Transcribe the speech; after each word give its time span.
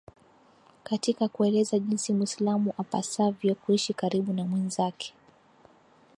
katika 0.83 1.27
kueleza 1.27 1.79
jinsi 1.79 2.13
Mwislamu 2.13 2.73
apasavyo 2.77 3.55
kuishi 3.55 3.93
karibu 3.93 4.33
na 4.33 4.43
mwenzake 4.45 5.13